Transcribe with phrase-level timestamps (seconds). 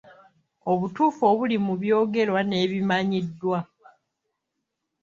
[0.71, 3.59] Obutuufu obuli mu byogerwa n'ebimannyiddwa?